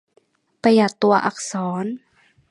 [0.61, 1.53] ประหยัดตัวอักษ
[1.83, 1.85] ร